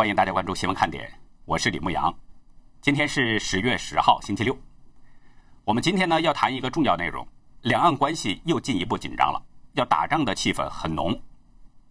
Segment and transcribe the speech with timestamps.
[0.00, 1.12] 欢迎大家关注新闻看点，
[1.44, 2.10] 我是李牧阳。
[2.80, 4.56] 今天是十月十号，星期六。
[5.62, 7.28] 我们今天呢要谈一个重要内容：
[7.60, 9.42] 两岸关系又进一步紧张了，
[9.74, 11.14] 要打仗的气氛很浓。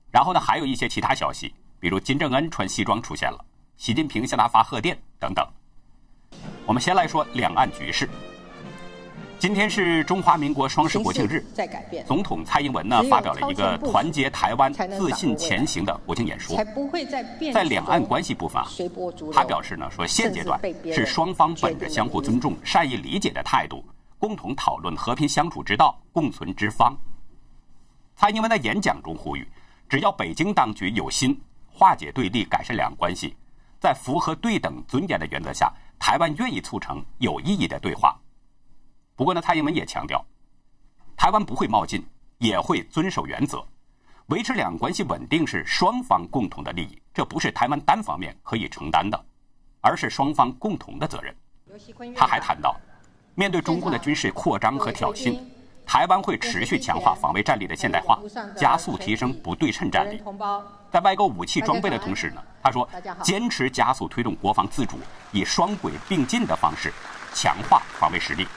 [0.10, 3.46] 然后呢，还有一些其他消息，比如金正恩穿西装出现了，
[3.78, 5.48] 习近平向他发贺电等等。
[6.66, 8.10] 我们先来说两岸局势。
[9.40, 16.58] 今天是中华民国双十国庆日，在改变总统蔡英文呢发表了一个团结台湾、自信前行的国庆演说。
[17.54, 18.68] 在两岸关系部分啊，
[19.32, 20.60] 他表示呢说现阶段
[20.94, 23.82] 是双方本着相互尊重、善意理解的态度，
[24.18, 26.94] 共同讨论和平相处之道、共存之方。
[28.18, 29.48] 蔡英文在演讲中呼吁，
[29.88, 31.40] 只要北京当局有心
[31.72, 33.34] 化解对立、改善两岸关系，
[33.80, 38.14] 在符合对等尊严的原则下，台湾愿意促成有意义的对话。
[39.20, 40.26] 不过呢，蔡英文也强调，
[41.18, 42.02] 台湾不会冒进，
[42.38, 43.62] 也会遵守原则，
[44.28, 49.22] 维持两岸关系稳定是双方共同的利益，这不是台湾单方面可以承担的，
[49.82, 51.36] 而是双方共同的责任。
[52.16, 52.80] 他还谈到，
[53.36, 55.38] 面对中共的军事扩张和挑衅，
[55.86, 58.18] 台湾会持续强化防卫战力的现代化，
[58.56, 60.24] 加速提升不对称战力。
[60.90, 62.90] 在外购武器装备的同时呢，他说，
[63.22, 64.98] 坚持加速推动国防自主，
[65.34, 66.94] 以双轨并进的方式
[67.34, 68.48] 强化防卫实力。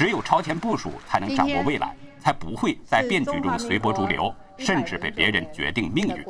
[0.00, 6.24] 只有超前部署，才能掌握未来，才不会在变局中随波逐流，甚至被别人决定命运。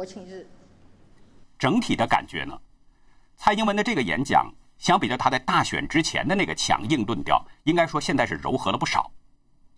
[1.56, 2.60] 整体的感觉呢？
[3.36, 9.08] 蔡英文的这个演讲，相比较他在大选之前的那个强硬论调，应该说现在是柔和了不少。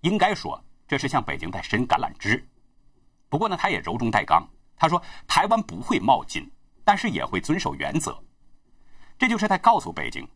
[0.01, 2.43] 应该说，这是向北京在伸橄榄枝。
[3.29, 4.43] 不过呢，他也柔中带刚，
[4.75, 6.51] 他说台湾不会冒进，
[6.83, 8.19] 但是也会遵守原则。
[9.19, 10.27] 这就是在告诉北京，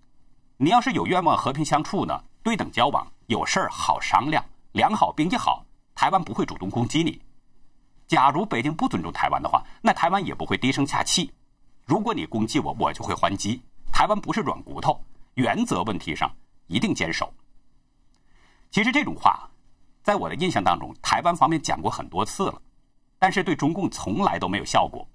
[0.59, 3.11] 你要是有愿望和平相处呢，对等交往。
[3.27, 7.21] 有事儿好商量，良好并且好，台湾不会主动攻击你。
[8.07, 11.33] 假如北京不尊重台湾的话，那台湾也不会低声下气。
[11.85, 13.61] 如果你攻击我，我就会还击。
[13.93, 15.01] 台湾不是软骨头，
[15.35, 16.31] 原则问题上
[16.69, 17.33] 一定坚守。
[18.71, 19.49] 其实这种话，
[20.03, 22.63] 在我的印象当中，台湾方面讲过很多次了，
[23.19, 25.07] 但是对中共从来都没有效果。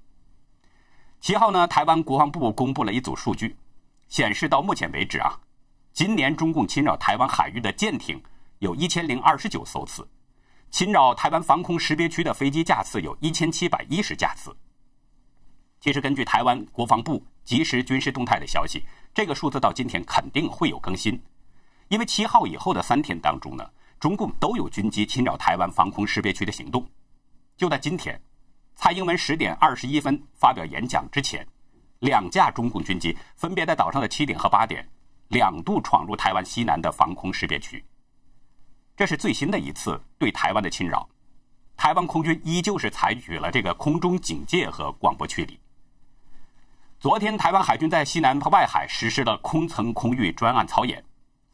[1.21, 3.55] 七号呢，台湾国防部公布了一组数据，
[4.09, 5.39] 显示到目前为止啊。
[5.93, 8.21] 今年中共侵扰台湾海域的舰艇
[8.59, 10.07] 有一千零二十九艘次，
[10.69, 14.55] 侵扰台湾防空识别区的飞机架次有一千七百一十架次。
[15.81, 21.21] 其实，根据台湾国防部即时军事动态的消息，这个数字到今天肯定会有更新，
[21.89, 23.69] 因为七号以后的三天当中呢，
[23.99, 26.87] 中共都有军机侵扰台湾防空识别区的行动。
[27.57, 28.19] 就在今天，
[28.75, 31.45] 蔡英文十点二十一分发表演讲之前，
[31.99, 34.87] 两架中共军机分别在岛上的七点和八点。
[35.31, 37.83] 两度闯入台湾西南的防空识别区，
[38.97, 41.07] 这是最新的一次对台湾的侵扰。
[41.77, 45.57] 台湾空军依旧是采取了这个空中警戒和广播驱离。
[46.99, 51.01] 昨天，台湾海军在西南和外海实施了空层空域专案操演，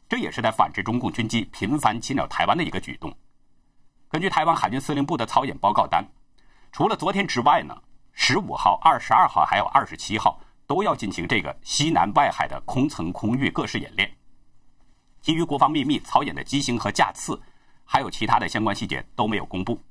[0.10, 3.16] 这也是在反制中共军机频繁侵扰台湾的一个举动。
[4.10, 6.04] 根据台湾海军司令部的操演报告单，
[6.72, 7.80] 除了昨天之外呢，
[8.12, 10.40] 十五号、二十二号还有二十七号。
[10.68, 14.12] 都要进行这个西南外海的空层空域各式演练。
[15.22, 17.42] 基于国防秘密，操演的机型和架次，
[17.86, 19.82] 还有其他的相关细节都没有公布。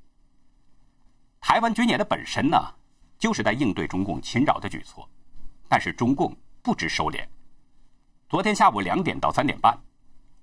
[1.41, 2.59] 台湾军演的本身呢，
[3.19, 5.09] 就是在应对中共侵扰的举措，
[5.69, 7.27] 但是中共不知收敛。
[8.29, 9.79] 昨天下午两点到三点半，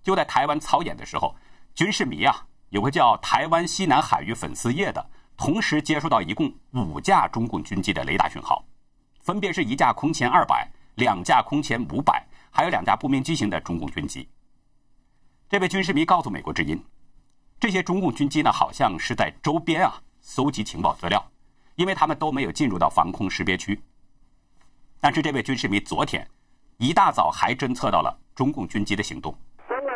[0.02, 1.36] 就在台湾操演的时候，
[1.76, 8.64] 军事迷啊，有个叫台湾西南海域粉丝页的，同时接收到一共五架中共军机的雷达讯号。
[9.24, 14.28] 分别是一架空前二百，两架空前五百，还有两架不明机型的中共军机。
[15.48, 16.78] 这位军事迷告诉美国之音，
[17.58, 21.26] 这些中共军机呢，好像是在周边啊搜集情报资料，
[21.76, 23.82] 因为他们都没有进入到防空识别区。
[25.00, 26.28] 但是这位军事迷昨天
[26.78, 29.34] 一大早还侦测到了中共军机的行动，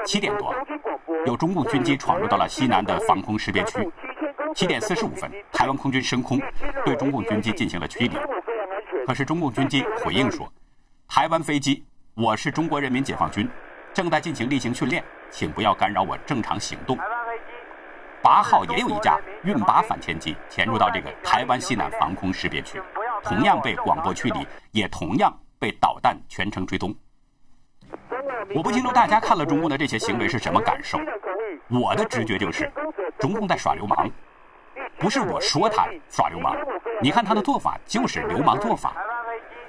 [0.06, 0.56] 七点多
[1.26, 3.86] 有中共军机闯入到了西南的防空识别区。
[4.56, 6.40] 七点四十五分，台湾空军升空
[6.86, 8.16] 对中共军机进行了驱离。
[9.08, 10.52] 可是中共军机回应说
[11.08, 11.82] ：“台湾飞机，
[12.14, 13.50] 我是中国人民解放军，
[13.94, 15.02] 正在进行例行训练，
[15.32, 16.98] 请不要干扰我正常行动。”
[18.22, 22.82] 八号也有一架运八反潜机潜入到这个台湾西南防空识别区，
[23.24, 26.94] 同样被广播驱离，也同样被导弹全程追踪。
[28.54, 31.00] 我不清楚大家看了中共的这些行为是什么感受，
[31.70, 32.70] 我的直觉就是
[33.18, 34.12] 中共在耍流氓。
[35.00, 36.56] 不是我说他耍流氓，
[37.02, 38.96] 你看他的做法就是流氓做法。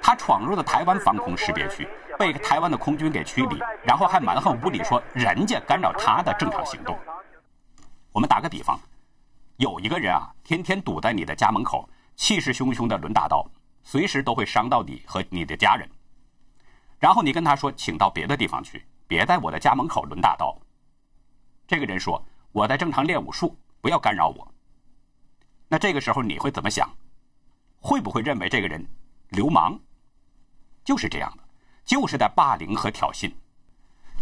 [0.01, 1.87] 他闯入了台湾防空识别区，
[2.17, 6.97] 被台湾的空军给驱离，然后还蛮横无理说人家干扰他的正常行动。
[8.11, 8.79] 我们打个比方，
[9.57, 13.45] 有一个人啊，天天堵在你的家门口，气势汹汹的抡大刀，
[13.83, 15.87] 随时都会伤到你和你的家人。
[16.97, 20.57] 然后你跟他说，请到别的地方去，别在我的家门口抡大刀。
[21.67, 24.47] 这个人说：“我在正常练武术，不要干扰我。”
[25.69, 26.89] 那这个时候你会怎么想？
[27.79, 28.85] 会不会认为这个人
[29.29, 29.79] 流氓？
[30.83, 31.43] 就是这样的，
[31.85, 33.31] 就是在霸凌和挑衅。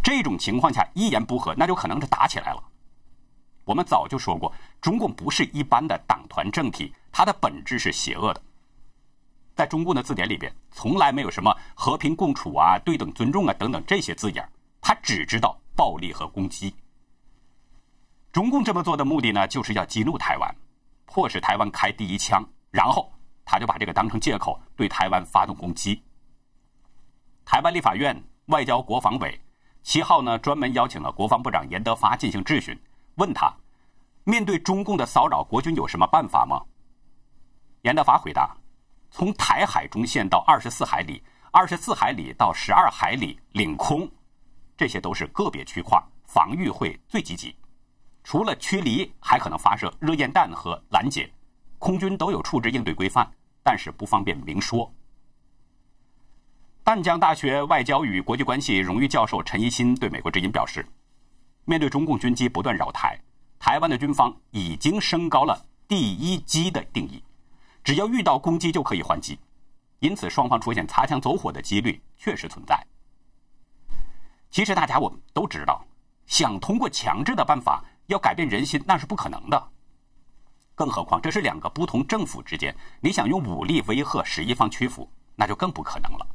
[0.03, 2.63] 这种情况下一言不合，那就可能是打起来了。
[3.63, 8.41] 我们早就说过，中共不是一般的党团政体，它的本质是邪恶的。
[9.55, 14.47] 在中共的字典里边，从来没有什么和平共处啊、对等尊重啊等等这些字眼，
[14.81, 16.75] 他只知道暴力和攻击。
[18.31, 20.55] 中共这么做的目的呢，就是要激怒台湾，
[21.07, 23.11] 迫使台湾开第一枪，然后
[23.43, 25.99] 他就把这个当成借口，对台湾发动攻击。
[27.43, 28.15] 台湾立法院、
[28.47, 29.41] 外交国防委。
[29.81, 32.77] 七号呢，专门邀请了国防部长严德发进行质询，
[33.15, 33.51] 问他
[34.25, 36.61] 面对中共的骚扰，国军有什么办法吗？
[37.83, 38.53] 严德发回答：
[39.09, 44.05] 从台海中线到二十四海里，二十四海里到十二海里领空，
[44.75, 47.55] 这些都是个别区块，防御会最积极。
[48.29, 51.31] 除了驱离，还可能发射热焰弹和拦截，
[51.79, 53.25] 空军都有处置应对规范，
[53.63, 54.93] 但是不方便明说。
[56.83, 60.85] 淡江大学外交与国际关系荣誉教授陈一新对美国之音表示
[61.63, 63.17] ：“面对中共军机不断扰台，
[63.59, 67.23] 台湾的军方已经升高了‘第一击’的定义，
[67.81, 69.39] 只要遇到攻击就可以还击，
[69.99, 72.77] 因此双方出现擦枪走火的几率确实存在。
[74.51, 75.81] 其实大家我们都知道，
[76.25, 79.71] 想通过强制的办法要改变人心那是不可能的，
[80.75, 86.27] 更何况这是两个不同政府之间，你想用武力威吓使一方屈服，那就更不可能了。”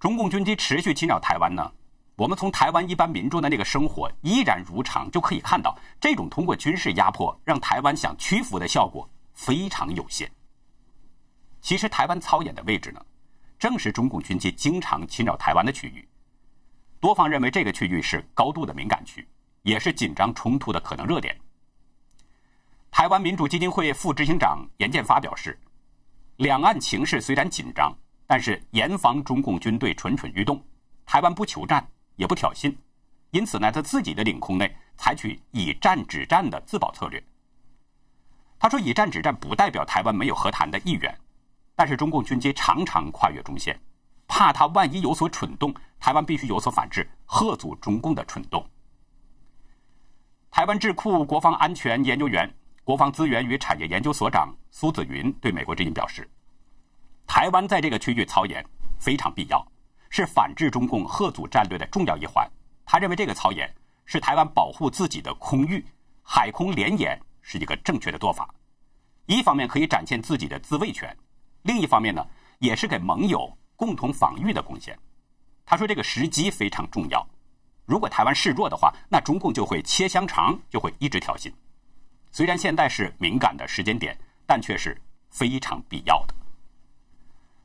[0.00, 1.72] 中共军机持续侵扰台湾呢，
[2.14, 10.30] 我们从台湾一般民众的那个生活依然如常，就可以看到这种通过军事压迫让台湾想屈服的效果非常有限。
[11.60, 13.04] 其实，台湾操演的位置呢，
[13.58, 16.06] 正是中共军机经常侵扰台湾的区域。
[17.00, 19.26] 多方认为这个区域是高度的敏感区，
[19.68, 21.38] 也是紧张冲突的可能热点。
[22.90, 25.58] 台湾民主基金会副执行长严建发表示，
[26.36, 27.94] 两岸情势虽然紧张。
[28.30, 30.62] 但是严防中共军队蠢蠢欲动，
[31.06, 31.82] 台湾不求战
[32.16, 32.76] 也不挑衅，
[33.30, 37.24] 因此呢，在自己的领空内采取以战止战的自保策略。
[38.58, 41.18] 他说，以战止战不代表台湾没有和谈的意愿，
[41.74, 43.80] 但是中共军机常常跨越中线，
[44.26, 48.62] 怕他万一有所蠢动，台湾必须有所反制，喝阻中共的蠢动。
[50.50, 52.52] 台湾智库国防安全研究员、
[52.82, 56.28] 国防资源与产业研究所长苏子云对美国之音表示。
[57.26, 58.64] 台湾在这个区域操演
[58.98, 59.64] 非常必要，
[60.08, 62.50] 是反制中共贺阻战略的重要一环。
[62.86, 63.72] 他认为这个操演
[64.06, 65.84] 是台湾保护自己的空域，
[66.22, 68.52] 海空联演是一个正确的做法。
[69.26, 71.14] 一方面可以展现自己的自卫权，
[71.62, 72.26] 另一方面呢，
[72.58, 74.98] 也是给盟友共同防御的贡献。
[75.66, 77.24] 他说这个时机非常重要，
[77.88, 81.50] 如果台湾示弱的话，那中共就会切香肠，就会一直挑衅。
[82.30, 84.14] 虽然现在是敏感的时间点，
[84.44, 84.94] 但却是
[85.30, 86.34] 非常必要的。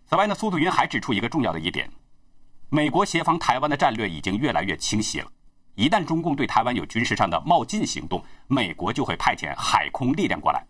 [0.08, 1.92] 此外呢，苏子云还指出一个重要的一点：
[2.70, 5.30] 美国协防台湾的战略已经越来越清晰了。
[5.76, 10.66] 一旦中共对台湾有军事上的冒进行动，美国就会派遣海空力量过来。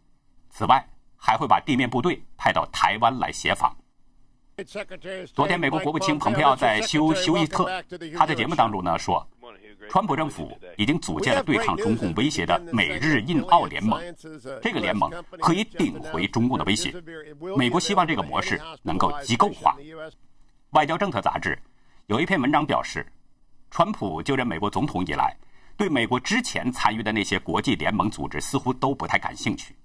[0.50, 0.84] 此外，
[1.16, 3.72] 还会把地面部队派到台湾来协防。
[5.34, 7.66] 昨天，美国国务卿蓬佩奥在休休伊特，
[8.18, 9.28] 他在节目当中呢说。
[9.90, 14.02] 川普政府已经组建了对抗中共威胁的美日印澳联盟，
[14.62, 16.94] 这个联盟可以顶回中共的威胁。
[17.58, 19.76] 美国希望这个模式能够机构化。
[20.70, 21.60] 外交政策杂志
[22.08, 23.06] 有一篇文章表示，
[23.72, 25.36] 川普就任美国总统以来，
[25.76, 29.76] 对美国之前参与的那些国际联盟组织似乎都不太感兴趣，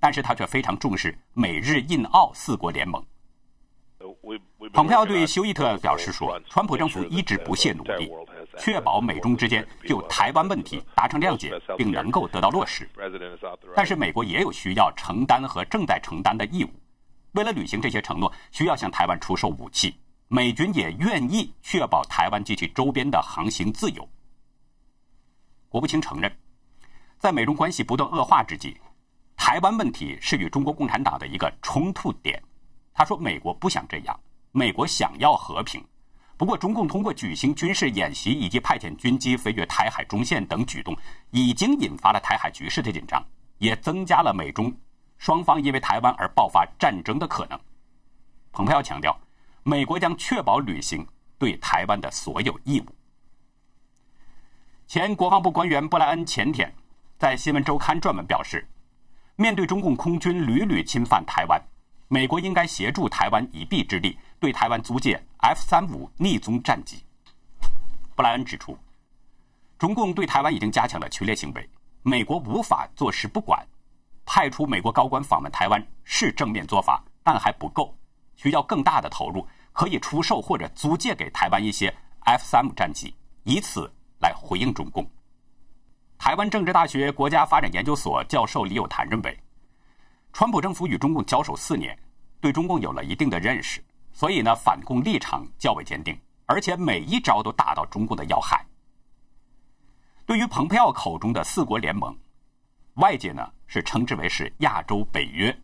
[0.00, 3.04] 但是他却非常重视美日印澳四国联盟。
[4.72, 8.10] 蓬佩奥对休伊特表示说，川普政府一直不懈努力。
[8.58, 12.88] 确保美中之间就台湾问题达成谅解，并能够得到落实。
[13.74, 16.70] 但是，美国也有需要承担和正在承担的义务。
[17.32, 19.94] 为了履行这些承诺，需要向台湾出售武器。
[20.28, 24.06] 美军也愿意确保台湾及其周边的航行自由。
[25.68, 26.30] 国务卿承认，
[27.18, 28.76] 在美中关系不断恶化之际，
[29.36, 32.42] 台湾问题是与中国共产党的一个冲突点。
[32.94, 34.20] 他说：“美国不想这样，
[34.52, 35.82] 美国想要和平。”
[36.36, 40.96] 不过，中共通过举行军事演习以及派遣军机飞越台海中线等举动，
[41.30, 43.24] 已经引发了台海局势的紧张，
[43.58, 44.74] 也增加了美中
[45.18, 47.58] 双方因为台湾而爆发战争的可能。
[48.50, 49.16] 蓬佩奥强调，
[49.62, 51.06] 美国将确保履行
[51.38, 52.86] 对台湾的所有义务。
[54.88, 56.74] 前国防部官员布莱恩前天
[57.18, 58.66] 在《新闻周刊》撰文表示，
[59.36, 61.62] 面对中共空军屡屡侵犯台湾，
[62.12, 67.02] 美国应该协助台湾以臂之力，对台湾租借 F 三五逆踪战机。
[68.14, 68.76] 布莱恩指出，
[69.78, 71.66] 中共对台湾已经加强了侵略行为，
[72.02, 73.66] 美国无法坐视不管。
[74.26, 77.96] 派出美国高官访问台湾是正面做法，但还不够，
[78.36, 81.88] 需要更大的投入，可以出售或者租借给台湾一些
[82.26, 83.14] F 三五战机，
[83.44, 83.90] 以此
[84.20, 85.10] 来回应中共。
[86.18, 89.34] 台湾政治大学国家发展研究所教授李有谭认为，
[90.34, 91.98] 川普政府与中共交手四年，
[92.42, 93.80] 对中共有了一定的认识，
[94.12, 98.66] 所以呢反共立场较为坚定，而且每一招都打到中共的要害。
[100.26, 102.18] 对于蓬佩奥口中的四国联盟，
[102.94, 105.56] 外界呢是称之为是亚洲北约，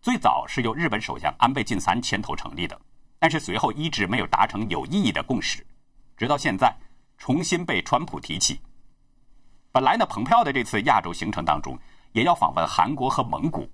[0.00, 2.80] 最早是由日本首相安倍晋三牵头成立的，
[3.18, 5.62] 但是随后一直没有达成有意义的共识，
[6.16, 6.74] 直到现在
[7.18, 8.60] 重新被川普提起。
[9.70, 11.78] 本来呢，蓬佩奥的这次亚洲行程当中
[12.12, 13.68] 也要访问韩国和蒙古，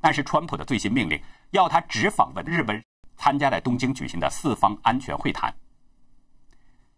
[0.00, 2.82] 但是川普的最新命令要他只访问日本，
[3.16, 5.54] 参加在东京举行的四方安全会谈。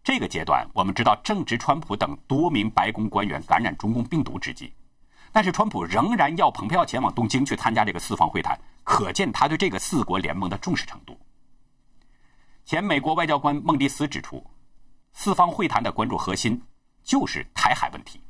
[0.03, 4.73] 这个阶段，我们知道正值川普等多名白宫官员感染中共病毒之际，
[5.31, 11.17] 但是川普仍然要蓬佩奥前往东京去参加这个四方会谈，可见他对这个四国联盟的重视程度。
[12.65, 14.45] 前美国外交官孟迪斯指出，
[15.13, 16.61] 四方会谈的关注核心
[17.03, 18.21] 就是台海问题。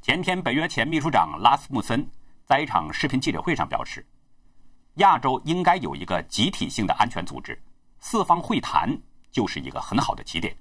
[0.00, 2.08] 前天，北约前秘书长拉斯穆森
[2.44, 4.06] 在一场视频记者会上表示，
[4.94, 7.60] 亚洲应该有一个集体性的安全组织，
[8.00, 8.96] 四方会谈
[9.30, 10.54] 就是一个很好的起点。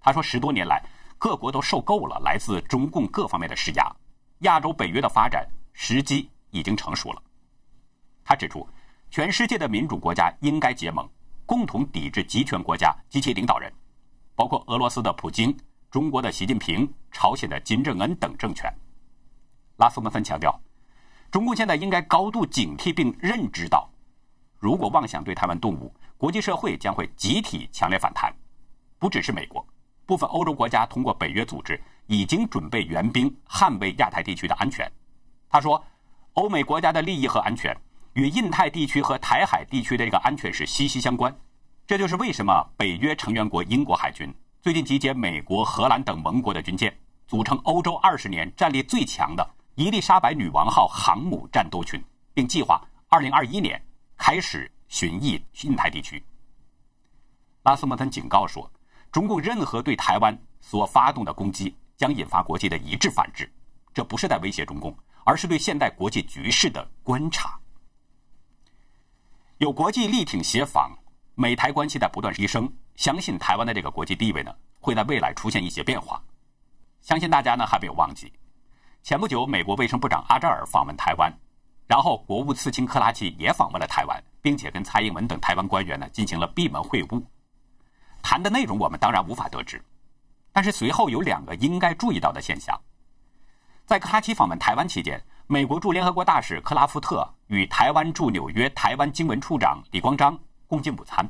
[0.00, 0.82] 他说，十多年来，
[1.18, 3.90] 各国都受够了来自中共各方面的施压，
[4.40, 7.22] 亚洲北约的发展时机已经成熟了。
[8.24, 8.68] 他指出，
[9.10, 11.08] 全世界的民主国家应该结盟，
[11.46, 13.72] 共同抵制集权国家及其领导人，
[14.34, 15.56] 包括俄罗斯的普京。
[15.90, 18.72] 中国的习近平、朝鲜的金正恩等政权，
[19.76, 20.58] 拉斯穆森强调，
[21.32, 23.88] 中共现在应该高度警惕并认知到，
[24.58, 28.30] 如果妄想对台湾动武，国际社会将会集体强烈反弹。
[28.98, 29.66] 不只是美国，
[30.04, 34.86] 部分欧洲国家通过北约组织已经准备援兵捍卫亚太地区的安全。
[35.48, 35.82] 他说，
[36.34, 37.74] 欧美国家的利益和安全
[38.12, 41.34] 与印太地区和台海地区的这个安全是息息相关。
[41.86, 44.30] 这就是为什么北约成员国英国海军。
[44.60, 46.94] 最近集结美国、荷兰等盟国的军舰，
[47.26, 52.02] 组成欧洲二十年战力最强的伊丽莎白女王号航母战斗群，
[52.34, 53.82] 并计划二零二一年
[54.18, 56.22] 开始巡弋印太地区。
[57.62, 58.70] 拉斯莫森警告说，
[59.10, 63.50] 中共任何对台湾所发动的攻击将引发国际的一致反制，
[63.94, 67.58] 这不是在威胁中共，而是对现代国际局势的观察。
[69.56, 70.90] 有国际力挺协防，
[71.34, 72.70] 美台关系在不断提升。
[72.96, 76.22] 相信台湾的这个国际地位呢，会在未来出现一些变化。
[77.00, 78.30] 相信大家呢还没有忘记，
[79.02, 81.32] 前不久美国卫生部长阿扎尔访问台湾，
[81.88, 87.20] 然后国务次卿克拉奇也访问了台湾，并且跟蔡英文等台湾官员呢进行了闭门会晤。
[88.22, 89.84] 谈的内容我们当然无法得知，
[90.52, 92.80] 但是随后有两个应该注意到的现象：
[93.86, 101.28] 在克拉奇访问台湾期间，美国驻联合国大使克拉夫特与台湾驻纽约台湾经文处长李光章共进午餐。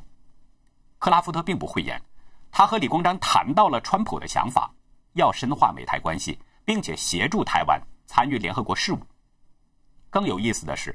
[0.98, 1.98] 克拉夫特并不讳言，
[2.50, 4.70] 他和李光章谈到了川普的想法，
[5.14, 9.00] 要深化美台关系，并且协助台湾参与联合国事务。
[10.11, 10.95] 更有意思的是，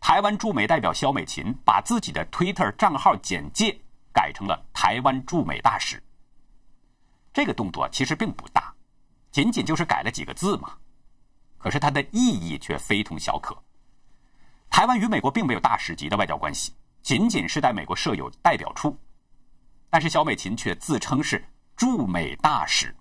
[0.00, 3.78] 台湾驻美代表肖美琴把自己的 Twitter 账号简介
[4.12, 6.02] 改成了“台湾驻美大使”。
[7.32, 8.74] 这个动作其实并不大，
[9.30, 10.76] 仅仅就是改了几个字嘛。
[11.56, 13.56] 可是它的意义却非同小可。
[14.68, 18.98] 台湾与美国并没有大使级的外交关系，仅仅是在美国设有代表处。
[19.88, 21.44] 但是小美琴却自称是
[21.76, 22.94] 驻美大使，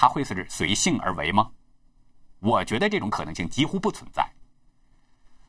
[0.00, 1.50] 他会是随性而为吗？
[2.38, 4.24] 我觉得这种可能性几乎不存在。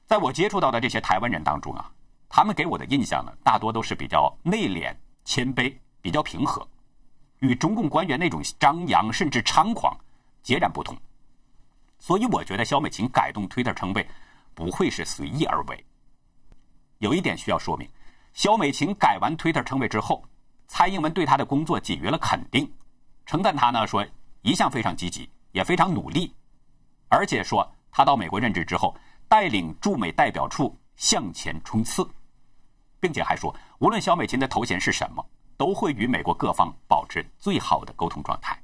[0.08, 1.92] 在我接触到的这些台湾人当中啊，
[2.28, 4.92] 他们给我的印象呢，大多都是比较内敛、
[5.24, 6.68] 谦卑、比较平和，
[7.42, 9.96] 与中共官员那种张扬甚至猖狂
[10.42, 10.98] 截然不同。
[12.00, 14.04] 所以我觉得肖美琴改动推特称谓
[14.56, 15.86] 不会是随意而为。
[16.98, 17.88] 有一点需要说明。
[18.34, 20.24] 肖美琴改完 Twitter 称谓之后，
[20.68, 22.74] 蔡英文对她的工作给予了肯定，
[23.28, 24.04] 称赞她呢说
[24.42, 26.34] 一向非常积极，也非常努力，
[27.08, 28.96] 而且说他到美国任职之后，
[29.28, 32.10] 带领驻美代表处向前冲刺，
[33.00, 35.26] 并且还说无论小美琴的头衔是什么，
[35.58, 38.58] 都会与美国各方保持最好的沟通状态。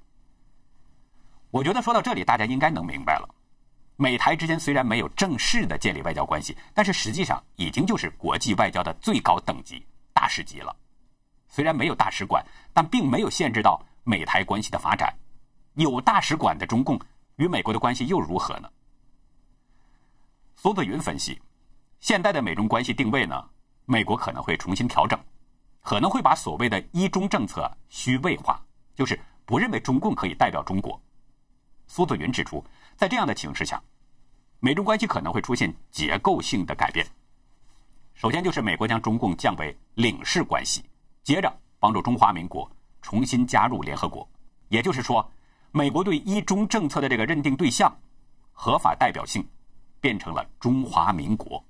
[1.51, 3.29] 我觉得说到这里，大家应该能明白了。
[3.97, 10.75] 美台之间虽然没有正式的建立外交关系，但是实际上已经就是国际外交的最高等级大使级了。
[11.47, 15.13] 虽然没有大使馆，但并没有限制到美台关系的发展。
[15.75, 16.99] 有大使馆的中共
[17.35, 18.69] 与美国的关系又如何呢？
[20.55, 21.39] 苏子云分析，
[21.99, 23.49] 现代的美中关系定位呢，
[23.85, 25.19] 美国可能会重新调整，
[25.81, 28.59] 可能会把所谓的一中政策虚位化，
[28.95, 30.99] 就是不认为中共可以代表中国。
[31.87, 32.63] 苏子云指出，
[32.95, 33.81] 在这样的形势下，
[34.59, 37.05] 美中关系可能会出现结构性的改变。
[38.13, 40.83] 首先就是美国将中共降为领事关系，
[41.21, 42.67] 接着帮助中华民国
[43.01, 44.27] 重新加入联合国。
[44.69, 45.29] 也就是说，
[45.77, 47.93] 美国对一中政策的这个认定对象，
[48.53, 49.45] 合法代表性
[49.99, 51.61] 变成了中华民国。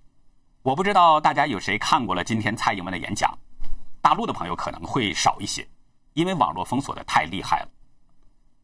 [0.62, 3.36] 我不知道大家有谁看过了今天蔡英文的演讲，
[4.04, 5.68] 大陆的朋友可能会少一些，
[6.14, 7.70] 因为网络封锁的太厉害了。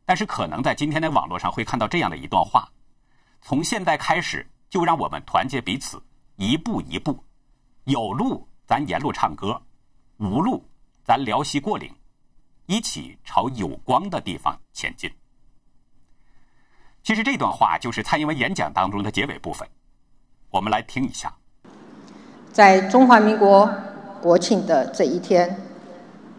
[0.05, 2.71] 但是可能在今天的网络上会看到这样的一段话：
[3.41, 5.99] 从现在开始，就让我们团结彼此，
[6.35, 7.17] 一步一步，
[7.85, 9.59] 有路咱沿路唱歌，
[10.17, 10.63] 无路
[11.03, 11.91] 咱辽西过岭，
[12.67, 15.11] 一起朝有光的地方前进。
[17.03, 19.67] 其实这段话就是蔡英文演讲当中的结尾部分，
[20.51, 21.33] 我们来听一下。
[22.51, 23.67] 在中华民国
[24.21, 25.57] 国庆的这一天，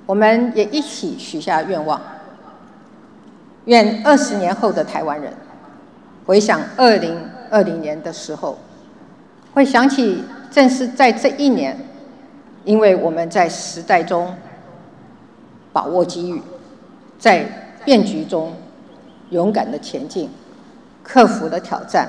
[0.07, 2.01] 我们也一起许下愿望。
[3.65, 5.33] 愿二十年后的台湾人
[6.25, 8.57] 回想二零二零年的时候，
[9.53, 11.77] 会想起正是在这一年，
[12.65, 14.33] 因为我们在时代中
[15.73, 16.41] 把握机遇，
[17.19, 17.45] 在
[17.85, 18.55] 变局中
[19.31, 20.29] 勇敢的前进，
[21.03, 22.09] 克服了挑战，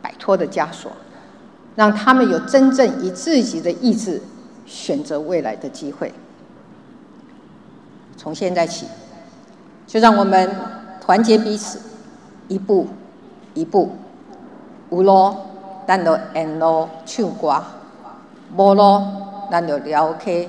[0.00, 0.90] 摆脱了枷锁，
[1.76, 4.20] 让他们有真正以自己的意志
[4.66, 6.12] 选择未来的机会。
[8.16, 8.86] 从现在起。
[9.84, 10.50] 就让我们
[11.02, 11.78] 团结彼此，
[12.48, 12.86] 一步
[13.52, 13.90] 一步，
[14.90, 15.36] 有路
[15.86, 17.62] 咱就沿路唱歌，
[18.56, 19.02] 无路
[19.50, 20.48] 咱就撩开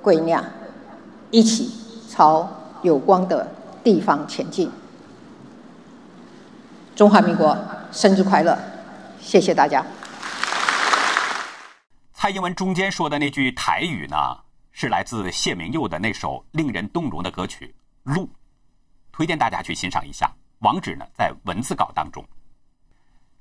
[0.00, 0.38] 过岭，
[1.32, 1.72] 一起
[2.08, 2.48] 朝
[2.82, 3.48] 有光的
[3.82, 4.70] 地方前进。
[6.94, 7.58] 中华民国
[7.90, 8.56] 生日快乐！
[9.20, 9.84] 谢谢大家。
[12.12, 14.16] 蔡英文中间说的那句台语呢，
[14.70, 17.74] 是来自谢明佑的那首令人动容的歌曲
[18.14, 18.22] 《路》。
[19.10, 20.30] 推荐大家去欣赏一下，
[20.60, 22.24] 网址呢在文字稿当中。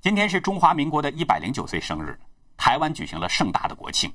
[0.02, 2.20] 今天是中华民国的一百零九岁生日，
[2.58, 4.12] 台湾举行了盛大的国庆，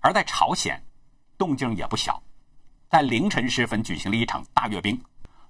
[0.00, 0.82] 而在朝鲜，
[1.36, 2.20] 动静也不小，
[2.88, 4.98] 在凌晨时分举行了一场大阅兵。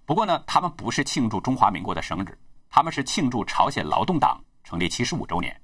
[0.05, 2.37] 不过呢，他们不是庆祝中华民国的生日，
[2.71, 5.61] 他们是庆祝朝鲜劳动党成立七十五周年。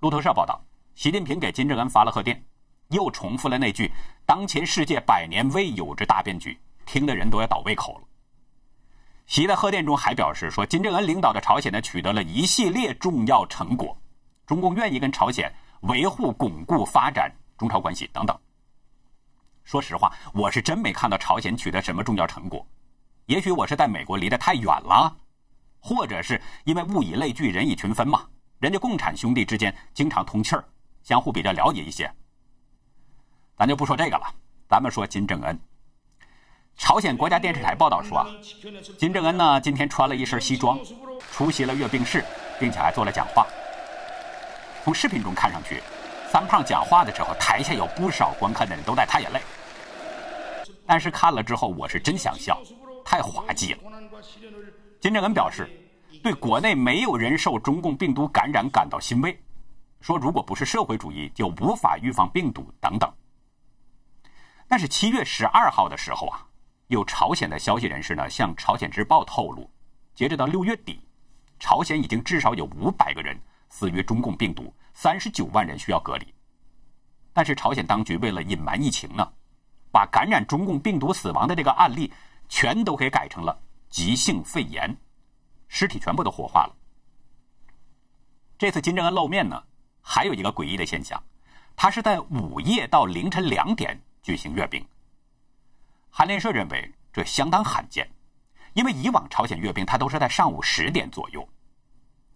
[0.00, 0.60] 路透社报道，
[0.96, 2.44] 习近平给金正恩发了贺电，
[2.88, 3.90] 又重复了那句
[4.26, 8.04] “当前世界百年未有之大变局”，听的人都要倒胃口了。
[9.26, 13.96] 习在贺电中还表示说，金正恩领导的朝鲜呢取得了一系列重要成果，
[14.44, 15.52] 中共愿意跟朝鲜
[15.82, 18.36] 维护、巩固、发展中朝关系等等。
[19.64, 22.66] 说实话，我是真没看到朝鲜取得什么重要成果，
[23.26, 25.14] 也许我是在美国离得太远了，
[25.80, 28.26] 或者是因为物以类聚，人以群分嘛。
[28.58, 30.64] 人家共产兄弟之间经常通气儿，
[31.02, 32.10] 相互比较了解一些。
[33.56, 34.26] 咱就不说这个了，
[34.68, 35.58] 咱们说金正恩。
[36.76, 38.26] 朝鲜国家电视台报道说，
[38.98, 40.78] 金正恩呢今天穿了一身西装，
[41.32, 42.24] 出席了阅兵式，
[42.58, 43.46] 并且还做了讲话。
[44.84, 45.82] 从视频中看上去，
[46.30, 49.40] 三胖讲话的时候，台下有不少观看的人都在擦眼泪。
[50.86, 52.60] 但是看了之后，我是真想笑，
[53.04, 53.80] 太滑稽了。
[55.00, 55.68] 金正恩表示，
[56.22, 59.38] 对国内没有人受中共病毒感染感到欣慰，
[60.00, 63.12] 说如果不是社会主义，就无法预防病毒等等。
[64.66, 66.44] 但是七月十二号的时候啊。
[66.88, 69.70] 有朝鲜的消息人士呢，向朝鲜日报透露，
[70.14, 70.98] 截止到六月底，
[71.60, 76.26] 朝鲜已经至少有五百个人死于中共病毒，三十九万人需要隔离。
[77.34, 79.30] 但是朝鲜当局为了隐瞒疫情呢，
[79.92, 82.10] 把感染中共病毒死亡的这个案例
[82.48, 83.54] 全都给改成了
[83.90, 84.96] 急性肺炎，
[85.68, 86.76] 尸体全部都火化了。
[88.58, 89.62] 这次金正恩露面呢，
[90.00, 91.22] 还有一个诡异的现象，
[91.76, 94.84] 他是在午夜到凌晨两点举行阅兵。
[96.10, 98.10] 韩联社认为这相当罕见，
[98.74, 101.48] 因为以往朝鲜阅兵他都是在上午十点左右。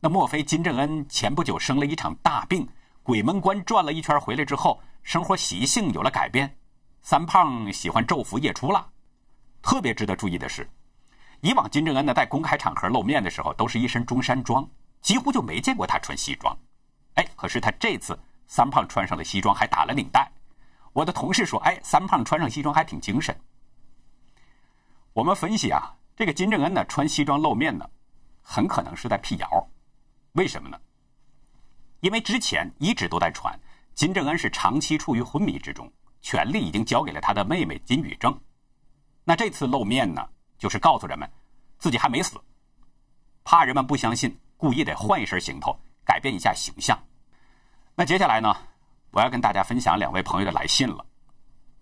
[0.01, 2.69] 那莫非金正恩前不久生了一场大病，
[3.03, 6.57] 鬼门关转了一圈回来之后，生活习性有了改变？
[7.01, 8.91] 三胖喜欢昼伏夜出了。
[9.61, 10.69] 特别值得注意的是，
[11.43, 14.67] 以往金正恩呢在公开场合露面的时候都是一身中山装，
[15.01, 16.57] 几乎就没见过他穿西装。
[17.15, 20.31] 哎，可是他这次三胖穿上了西装，还打了领带。
[20.93, 23.37] 我的同事说：“哎，三胖穿上西装还挺精神。”
[25.13, 27.85] 我们分析啊，这个金正恩呢穿西装露面呢，
[28.41, 29.69] 很可能是在辟谣。
[30.35, 30.79] 为什么呢？
[32.03, 33.59] 因为之前一直都在传
[33.95, 38.41] 金正恩是长期处于昏迷之中，权力已经交给了他的妹妹金宇正。
[39.25, 40.25] 那这次露面呢，
[40.63, 41.29] 就是告诉人们
[41.77, 42.41] 自己还没死，
[43.43, 46.97] 怕人们不相信，故意得换一身行头，改变一下形象。
[47.97, 48.57] 那接下来呢，
[49.11, 51.05] 我要跟大家分享两位朋友的来信了。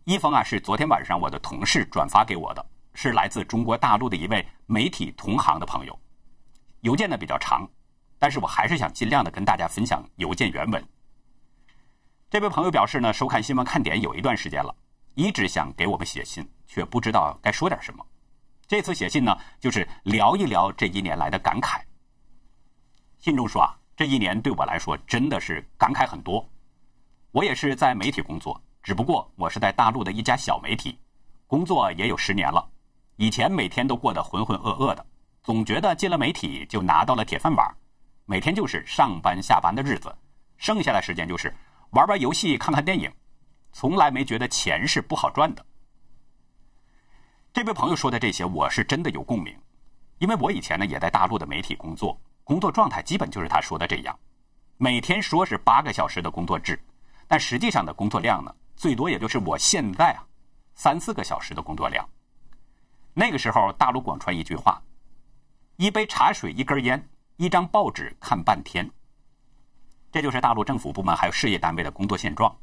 [0.05, 6.01] 一封啊是昨天晚上我的同事转发给我的，是来自中国大陆的一位媒体同行的朋友。
[6.81, 7.69] 邮件呢比较长，
[8.19, 10.83] 但是我还是想尽量的跟大家分享邮件原文。
[12.31, 14.75] 这位朋友表示呢，收看新闻看点有一段时间了，
[15.16, 18.03] 一直想给我们写信，却不知道该说点什么。
[18.71, 21.81] 这次写信呢，就是聊一聊这一年来的感慨。
[23.19, 26.49] 信中说啊，这一年对我来说真的是感慨很多。
[27.33, 30.97] 我也是在媒体工作，只不过我是在大陆的一家小媒体，
[31.49, 32.65] 工作也有十年了。
[33.17, 35.05] 以前每天都过得浑浑噩噩的，
[35.43, 37.77] 总觉得进了媒体就拿到了铁饭碗，
[38.25, 40.17] 每天就是上班下班的日子，
[40.59, 41.53] 剩下的时间就是
[41.91, 43.11] 玩玩游戏、看看电影，
[43.73, 45.67] 从来没觉得钱是不好赚的。
[47.53, 49.53] 这位朋友说的这些，我是真的有共鸣，
[50.19, 54.17] 因为我以前呢也在大陆的媒体工作，工作状态基本就是他说的这样，
[54.77, 56.81] 每天说是八个小时的工作制，
[57.27, 60.23] 但实际上的工作量呢，最多也就是我现在啊
[60.77, 62.09] 三四个小时的工作量。
[63.15, 64.81] 那个时候，大陆广传一句话
[65.77, 67.05] ：“一杯茶水，一根烟，
[67.37, 68.89] 一张报纸看半天。”
[70.13, 72.57] 这就是大陆政府部门还有事业单位的工作现状。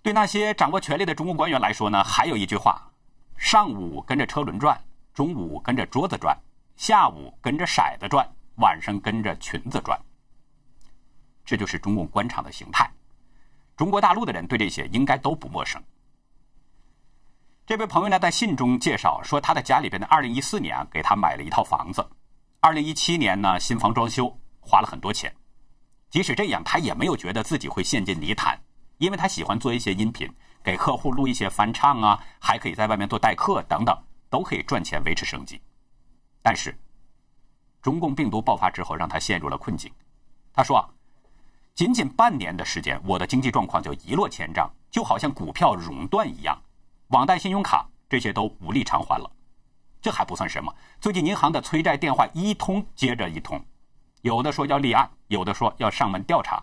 [0.00, 2.86] 对那些掌握权力的中共官员来说呢，还有一句话。
[3.40, 4.78] 上午跟着车轮转，
[5.14, 6.38] 中午跟着桌子转，
[6.76, 9.98] 下午跟着骰子转，晚上跟着裙子转。
[11.42, 12.88] 这就是中共官场的形态。
[13.78, 15.82] 中国大陆的人对这些应该都不陌生。
[17.66, 22.06] 这位朋友呢，在信中介绍说，他的家里边的2014年啊，给他买了一套房子
[22.60, 25.34] ，2017年呢，新房装修花了很多钱。
[26.10, 28.60] 即使这样，他也没有觉得自己会陷进泥潭，
[28.98, 30.30] 因为他喜欢做一些音频。
[30.62, 33.96] 给客户录一些翻唱啊，还可以在外面做代课等等，
[34.28, 35.60] 都可以赚钱维持生计。
[36.42, 36.78] 但是，
[37.80, 39.92] 中共病毒爆发之后，让他陷入了困境。
[40.52, 40.88] 他说：“啊，
[41.74, 46.60] 仅仅半年的时间，我的经济状况就一落千丈，就好像股票熔断一样，
[47.08, 49.30] 网贷、信用卡这些都无力偿还了。
[50.02, 53.62] 这还不算什么，最近银行的催债电话一通接着一通，
[54.22, 56.62] 有的说要立案，有的说要上门调查。”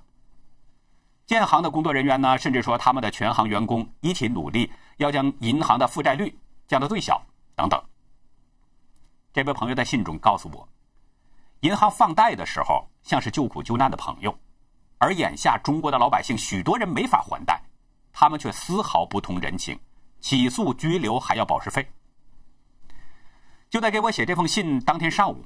[1.28, 6.34] 建行的工作人员呢，甚至说他们的全行员工一起努力，要将银行的负债率
[6.70, 7.22] 降到最小，
[7.54, 7.80] 等等。
[9.34, 10.66] 这位朋友在信中告诉我，
[11.60, 14.34] 银行放贷的时候像是救苦救难的朋友，
[15.00, 17.62] 而眼下中国的老百姓许多人没法还贷，
[18.13, 19.78] 他们却丝毫不通人情，
[20.22, 21.86] 起诉拘留还要保释费。
[23.70, 25.44] 就在给我写这封信当天上午，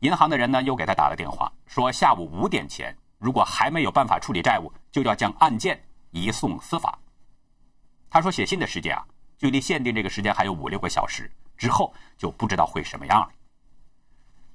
[0.00, 2.94] 银行的人呢又给他打了电话，说下午五点前。
[3.18, 6.98] 如果还没有办法处理债务，就要将案件移送司法。
[8.08, 9.04] 他说：“写信的时间啊，
[9.36, 13.28] 距离限定这个时间还有五六个小时，之后就不知道会什么样了。”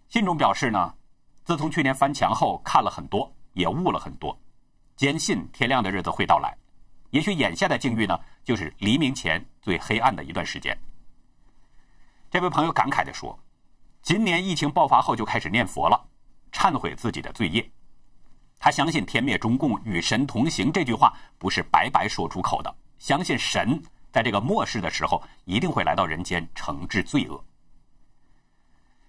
[0.10, 0.94] 信中表示呢，
[1.44, 4.36] 自从去年翻墙后，看了很多，也悟了很多，
[4.96, 6.58] 坚信天亮的日子会到来。
[7.12, 10.76] 也许眼下的境遇呢，就是黎明前最黑暗的一段时间。
[12.32, 13.38] 这位朋友感慨地说
[14.02, 16.10] ：“今年疫情爆发后，就开始念佛了，
[16.52, 17.70] 忏悔自己的罪业。”
[18.64, 27.44] 他相信“天灭中共，与神同行”这句话不是白白说出口的，相信神在这个末世的时候一定会来到人间惩治罪恶。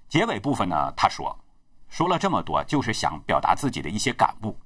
[0.09, 1.39] 结尾部分呢，他说
[1.89, 4.59] ：“说了这么多，就是想表达自己的一些感悟。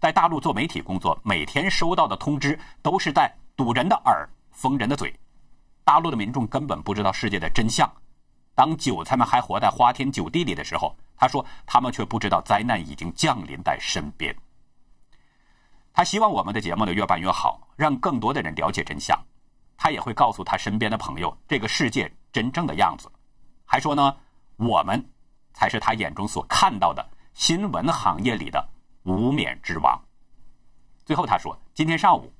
[0.00, 5.14] 在大陆做媒体工作，每天收到的通知都是在堵人的耳、封人的嘴。
[5.84, 7.86] 大陆的民众根本不知道世界的真相。
[8.54, 14.34] 当韭菜们还活在花天酒地里的时候。”他说：“他们却不知道灾难已经降临在身边。”
[15.92, 19.22] 他希望我们的节目呢越办越好，让更多的人了解真相。
[19.76, 23.12] 他也会告诉他身边的朋友这个世界真正的样子。
[23.66, 24.16] 还说呢，
[24.56, 25.10] 我们
[25.52, 28.66] 才是他眼中所看到的新闻行业里的
[29.02, 30.00] 无冕之王。
[31.04, 32.32] 最后他说：“今天上午，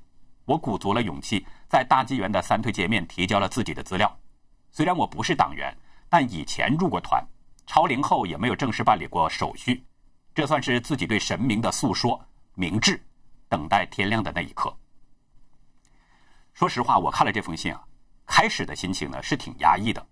[0.47, 4.11] 我鼓足了勇气，在大纪元的三推界面提交了自己的资料。
[4.71, 5.77] 虽然我不是党员，
[6.09, 7.23] 但以前入过团。”
[7.71, 9.87] 超龄后也没有正式办理过手续，
[10.35, 12.21] 这算是自己对神明的诉说，
[12.55, 13.01] 明智，
[13.49, 14.77] 等待天亮的那一刻。
[16.53, 17.81] 说实话，我看了这封信啊，
[18.27, 20.05] 开始的心情呢是挺压抑的，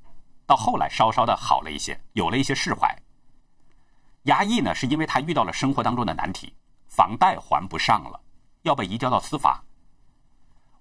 [0.47, 2.97] 到后来稍稍的好了一些，有了一些释怀。
[4.27, 6.55] 压抑呢是因为他遇到了生活当中的难题，
[6.87, 8.21] 房贷还不上了，
[8.63, 9.61] 要被移交到司法。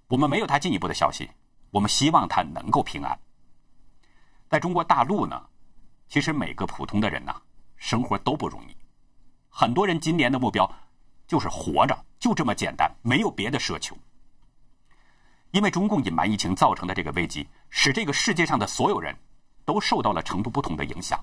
[0.06, 1.28] 我们没有他进一步的消息，
[1.72, 3.18] 我们希望他能够平安。
[4.48, 5.44] 在中国大陆呢。
[6.08, 7.34] 其实每个普通的人呐，
[7.76, 8.76] 生活都不容易。
[9.48, 10.70] 很多人今年的目标
[11.26, 13.96] 就是活着，就这么简单，没有别的奢求。
[15.50, 19.14] 因为中共隐瞒疫情造成的这个危机，使这个世界上的所有人
[19.64, 21.22] 都受到了程度不同的影响。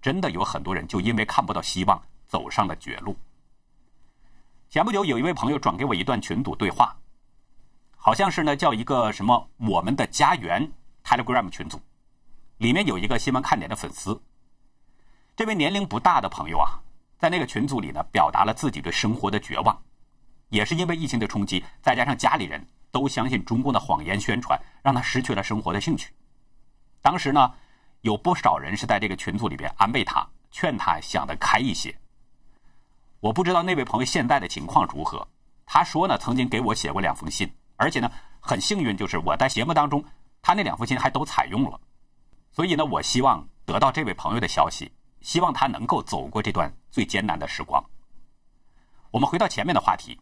[0.00, 3.16] 真的有很多人就因为看不到希望，走上了绝路。
[4.68, 6.96] 前不久有一位朋友转给我一段群组对话，
[7.96, 10.72] 好像是呢叫一个什么“我们的家园
[11.04, 11.80] ”Telegram 群组，
[12.62, 14.22] 里面有一个新闻看点的粉丝。
[15.34, 16.78] 这位年龄不大的朋友啊，
[17.18, 19.76] 在那个群组里呢，表达了自己对生活的绝望，
[20.48, 26.12] 也是因为疫情的冲击，再加上家里人都相信中共的谎言宣传，让他失去了生活的兴趣。
[27.00, 27.52] 当时呢，
[28.02, 31.92] 有不少人是在这个群组里边安慰他，劝他想得开一些。
[33.18, 35.26] 我不知道那位朋友现在的情况如何。
[35.66, 40.04] 他说呢，曾经给我写过两封信，而且呢，很幸运，就是我在节目当中，
[40.40, 41.80] 他那两封信还都采用了。
[42.52, 47.82] 所以呢，我希望得到这位朋友的消息，希望他能够走过这段最艰难的时光。
[49.10, 50.20] 我们回到前面的话题，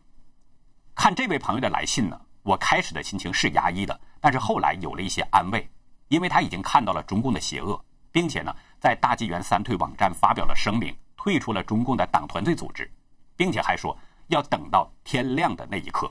[0.94, 5.68] 看这位朋友的来信呢，我开始的心情是压抑的，但是后来有了一些安慰，
[6.08, 10.96] 因为他已经看到了中共的邪恶，并且呢，在大纪元三退网站发表了声明。
[11.22, 12.90] 退出了中共的党团队组织，
[13.36, 13.94] 并且还说
[14.28, 16.10] 要等到天亮的那一刻，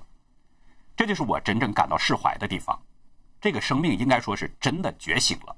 [0.95, 2.79] 这就是我真正感到释怀的地方。
[3.41, 5.55] 这个生命应该说是真的觉醒了。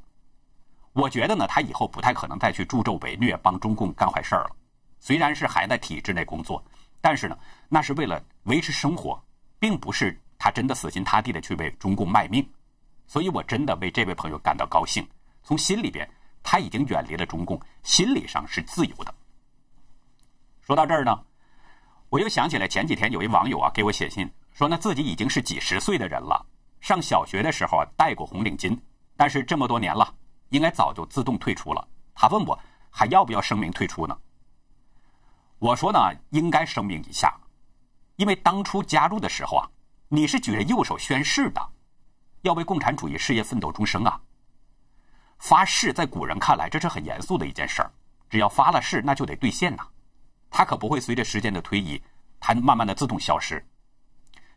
[0.93, 4.51] 我觉得呢，他以后不太可能再去助纣为虐，帮中共干坏事儿了。
[4.99, 6.63] 虽然是还在体制内工作，
[6.99, 7.37] 但是呢，
[7.69, 9.21] 那是为了维持生活，
[9.57, 12.45] 并不是他真的死心塌地的去为中共卖命。
[13.07, 15.07] 所以我真的为这位朋友感到高兴，
[15.43, 16.09] 从心里边
[16.43, 19.13] 他已经远离了中共，心理上是自由的。
[20.61, 21.23] 说到这儿呢，
[22.09, 26.45] 我又想起来前几天有一网友啊给我写信说，那自己已经是几十岁的人了，
[26.79, 28.77] 上小学的时候啊戴过红领巾，
[29.15, 30.13] 但是这么多年了，
[30.51, 31.85] 应该早就自动退出了。
[32.13, 32.57] 他问我
[32.89, 34.17] 还要不要声明退出呢？
[35.59, 37.35] 我说呢，应该声明一下，
[38.15, 39.67] 因为当初加入的时候啊，
[40.07, 41.61] 你是举着右手宣誓的，
[42.41, 44.21] 要为共产主义事业奋斗终生啊。
[45.39, 47.91] 发誓在古人看来这是很严肃的一件事儿，
[48.29, 49.87] 只要发了誓，那就得兑现呐。
[50.49, 52.01] 它可不会随着时间的推移，
[52.39, 53.65] 它慢慢的自动消失。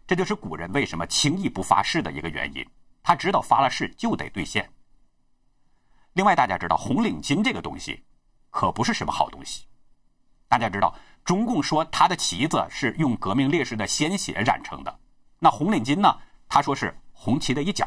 [0.06, 2.66] 这就是古人为什么轻易不发誓的一个原因。
[3.02, 4.68] 他知道发了誓就得兑现。
[6.14, 8.02] 另外，大家知道红领巾这个东西，
[8.50, 9.66] 可不是什么好东西。
[10.48, 14.98] 大家知道，中共说他的旗子是用革命烈士的鲜血染成的，
[15.38, 16.16] 那红领巾呢？
[16.48, 17.86] 他说是红旗的一角。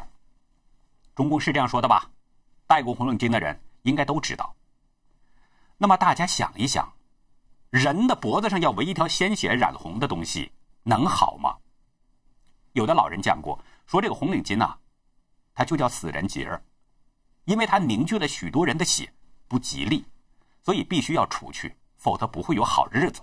[1.14, 2.10] 中共是这样说的吧？
[2.66, 4.54] 戴过红领巾的人应该都知道。
[5.78, 6.92] 那么大家想一想。
[7.70, 10.50] 人的脖子上要围一条鲜血染红的东西，
[10.84, 11.54] 能好吗？
[12.72, 14.74] 有的老人讲过，说这个红领巾呐，
[15.54, 16.62] 它就叫死人结儿
[17.48, 19.10] 因为它凝聚了许多人的血，
[19.48, 20.04] 不吉利，
[20.62, 23.22] 所以必须要除去，否则不会有好日子。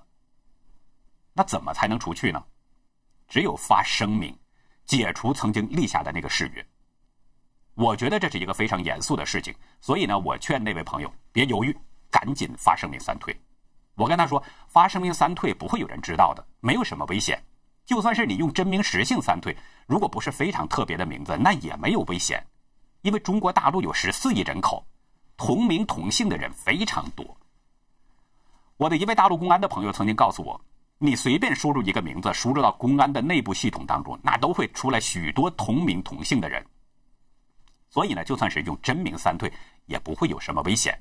[1.31, 2.43] 那怎么才能除去呢？
[3.27, 4.35] 只有发声明，
[4.83, 6.67] 解除曾经立下的那个誓约。
[7.75, 11.77] 我觉得这是一个非常严肃的事情，所以呢，我劝那位朋友别犹豫，
[12.09, 13.39] 赶紧发声明三退。
[13.93, 17.39] 我跟他说，发声明三退不会有人知道的，没有什么危险。
[17.85, 22.43] 就算是你用真名实姓三退，如果不是非常特别的名字，那也没有危险。
[23.05, 24.83] 因为中国大陆有十四亿人口，
[25.37, 27.23] 同名同姓的人非常多。
[28.77, 30.59] 我的一位大陆公安的朋友曾经告诉我，
[30.97, 36.65] 你随便输入一个名字，输入到公安的内部系统当中，那都会出来许多同名同姓的人。
[37.91, 39.53] 所以呢，就算是用真名三退，
[39.85, 40.99] 也不会有什么危险。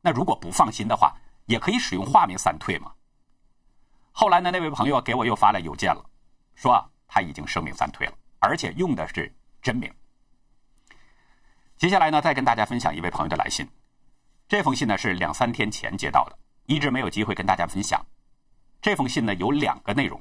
[0.00, 2.90] 那如果不放心的话，也可以使用化名三退嘛。
[4.10, 6.04] 后来呢，那位朋友给我又发来邮件了，
[6.56, 9.32] 说他已经声明三退了，而且用的是
[9.62, 9.88] 真名。
[11.78, 13.68] 接下来呢，再跟大家分享一位朋友的来信。
[14.48, 18.00] 这封信呢是两三天前接到的，一直没有机会跟大家分享。
[18.80, 20.20] 这封信呢有两个内容。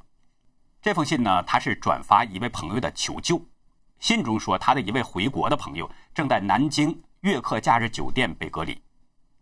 [0.81, 3.41] 这封信呢，他是转发一位朋友的求救。
[3.99, 8.79] 信中说，他的一位回国的朋友正在南京悦客假日酒店被隔离，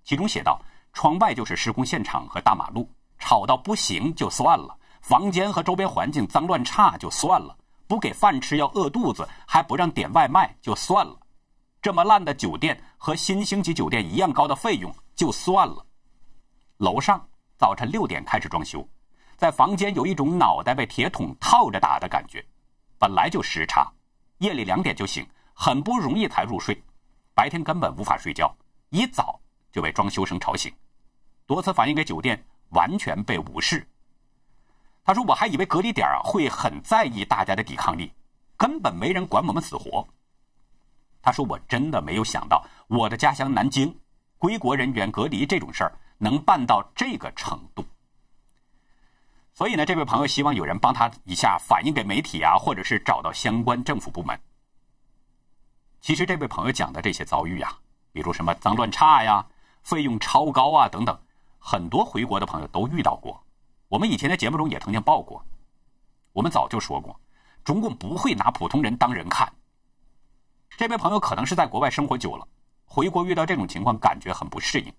[0.04, 0.62] 其中写道。
[0.94, 11.18] 窗外就是施工现场和大马路，吵到不行就算了；房间和周边环境脏乱差就算了；不给饭吃要饿肚子，还不让点外卖就算了；
[11.84, 15.86] 这么烂的酒店和新星级酒店一样高的费用就算了。
[16.78, 17.22] 楼上
[17.58, 18.88] 早晨六点开始装修，
[19.36, 22.42] 在房间有一种脑袋被铁桶套着打的感觉，
[22.98, 23.92] 本来就时差，
[24.38, 26.82] 夜里两点就醒，很不容易才入睡，
[27.36, 28.56] 白天根本无法睡觉，
[28.90, 29.38] 一早
[29.70, 30.74] 就被装修声吵醒。
[31.46, 33.86] 多次反映给酒店，完全被无视。
[35.04, 38.10] 他说：“我还以为隔离点会很在意大家的抵抗力，
[38.56, 40.08] 根本没人管我们死活。”
[41.24, 43.98] 他说：“我真的没有想到，我的家乡南京，
[44.38, 47.84] 归国人员隔离这种事儿能办到这个程度。”
[49.56, 54.38] 所以呢，这位朋友希望有人帮他一下反映给媒体啊，或者是找到相关政府部门。
[56.02, 57.78] 其实这位朋友讲的这些遭遇呀，
[58.12, 59.48] 比如什么脏乱差呀、
[59.82, 61.18] 费用超高啊等等。
[61.58, 63.42] 很多回国的朋友都遇到过，
[63.88, 65.42] 我们以前的节目中也曾经报过。
[66.34, 67.18] 我们早就说过，
[67.64, 69.50] 中共不会拿普通人当人看。
[70.76, 72.48] 这位朋友可能是在国外生活久了，
[72.86, 74.92] 回国遇到这种情况感觉很不适应。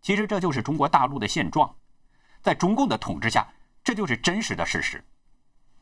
[0.00, 1.74] 其实这就是中国大陆的现状，
[2.42, 3.46] 在中共的统治下，
[3.82, 5.02] 这就是真实的事实。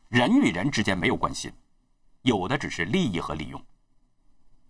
[0.09, 1.51] 人与人之间没有关系，
[2.23, 3.63] 有的只是利益和利用。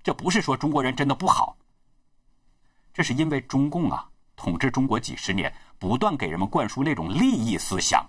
[0.03, 1.55] 这不是说中国人真的不好，
[2.93, 8.05] 这是因为中共啊统治中国几十年，不断给人们灌输那种利益思想，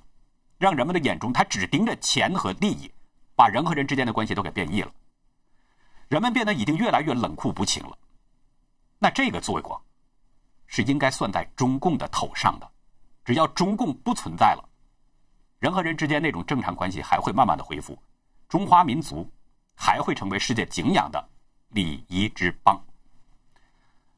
[0.59, 2.91] 让人们的眼中他只盯着钱和利益，
[3.37, 4.93] 把人和人之间的关系都给变异了。
[6.09, 7.99] 人们变得已经越来越冷酷无情了，
[8.99, 9.81] 那这个罪过
[10.67, 12.71] 是应该算在中共的头上的。
[13.25, 14.69] 只要中共不存在了，
[15.59, 17.99] 人和人之间那种正常关系还会慢慢的恢复，
[18.49, 19.27] 中华民族
[19.75, 21.27] 还会成为世界敬仰的
[21.71, 22.79] 礼仪之邦。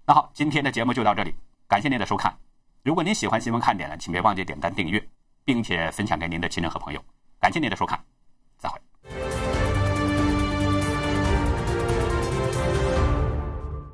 [0.05, 1.35] 那好，今天的节目就到这里，
[1.69, 2.37] 感谢您的收看。
[2.83, 5.09] 如果您喜欢新闻看点呢，请别忘记点赞、订阅，
[5.45, 7.05] 并且分享给您的亲人和朋友。
[7.39, 8.05] 感谢您的收看。
[8.59, 8.81] 再会